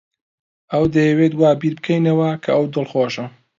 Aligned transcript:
ئەو 0.71 0.83
دەیەوێت 0.93 1.33
وا 1.35 1.51
بیر 1.61 1.73
بکەینەوە 1.77 2.29
کە 2.43 2.49
ئەو 2.55 2.65
دڵخۆشە. 2.73 3.25